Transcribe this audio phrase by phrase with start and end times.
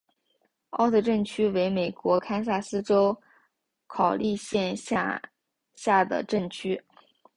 [0.71, 3.15] 奥特镇区为美国堪萨斯州
[3.85, 5.21] 考利县辖
[5.75, 6.81] 下的镇区。